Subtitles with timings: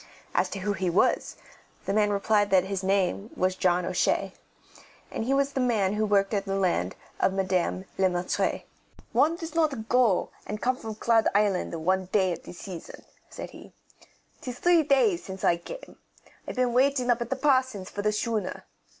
[0.33, 1.37] As to who he was,
[1.85, 4.33] the man replied that his name was John O'Shea,
[5.11, 8.63] and he was the man who worked the land of Madame Le Maître.
[9.11, 13.03] "One does not go and come from Cloud Island in one day at this season,"
[13.29, 13.73] said he.
[14.41, 15.97] "'Tis three days ago since I came.
[16.47, 18.65] I've been waiting up at the parson's for the schooner.